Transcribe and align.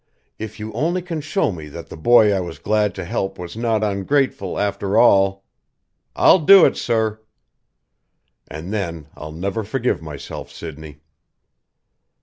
If 0.39 0.59
you 0.59 0.73
only 0.73 1.03
can 1.03 1.21
show 1.21 1.51
me 1.51 1.67
that 1.67 1.89
the 1.89 1.95
boy 1.95 2.33
I 2.33 2.39
was 2.39 2.57
glad 2.57 2.95
to 2.95 3.05
help 3.05 3.37
was 3.37 3.55
not 3.55 3.83
ungrateful, 3.83 4.57
after 4.59 4.97
all" 4.97 5.45
"I'll 6.15 6.39
do 6.39 6.65
it, 6.65 6.75
sir!" 6.75 7.19
"And 8.47 8.73
then 8.73 9.09
I'll 9.15 9.31
never 9.31 9.63
forgive 9.63 10.01
myself, 10.01 10.49
Sidney!" 10.51 11.01